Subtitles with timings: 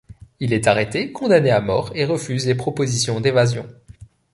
[0.39, 3.67] Il est arrêté, condamné à mort et refuse les propositions d'évasion.